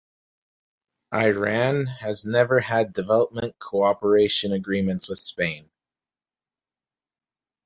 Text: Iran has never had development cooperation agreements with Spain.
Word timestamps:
Iran 1.13 1.85
has 1.85 2.25
never 2.25 2.59
had 2.59 2.91
development 2.91 3.59
cooperation 3.59 4.51
agreements 4.51 5.07
with 5.07 5.19
Spain. 5.19 5.69